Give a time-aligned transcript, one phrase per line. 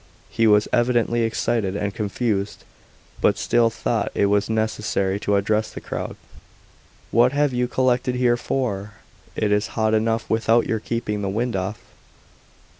[0.31, 2.63] He was evidently excited and confused,
[3.21, 6.15] but still thought it necessary to address the crowd.
[7.11, 8.93] "What have you collected here for?
[9.35, 11.77] It is hot enough without your keeping the wind off."